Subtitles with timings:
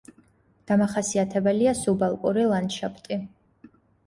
[0.71, 3.21] დამახასიათებელია სუბალპური ლანდშაფტი.